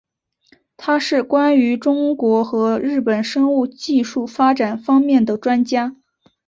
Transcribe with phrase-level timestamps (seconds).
[0.77, 5.95] 他是关于中国和日本生物技术发展方面的专家。